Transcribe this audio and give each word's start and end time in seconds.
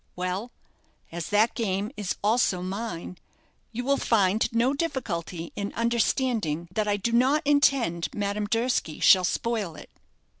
Well, 0.15 0.51
as 1.11 1.29
that 1.29 1.53
game 1.53 1.91
is 1.95 2.15
also 2.23 2.63
mine, 2.63 3.19
you 3.71 3.83
will 3.83 3.97
find 3.97 4.51
no 4.51 4.73
difficulty 4.73 5.53
in 5.55 5.71
understanding 5.73 6.67
that 6.73 6.87
I 6.87 6.97
do 6.97 7.11
not 7.11 7.43
intend 7.45 8.07
Madame 8.11 8.47
Durski 8.47 8.99
shall 8.99 9.23
spoil 9.23 9.75
it." 9.75 9.91